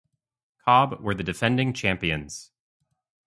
Cobh 0.65 0.99
were 0.99 1.13
the 1.13 1.21
defending 1.21 1.73
champions. 1.73 2.49